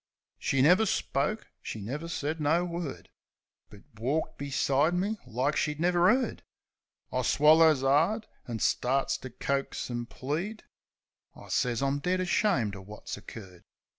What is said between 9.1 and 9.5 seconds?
to